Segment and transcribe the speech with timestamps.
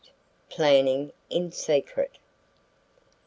[0.49, 2.17] PLANNING IN SECRET.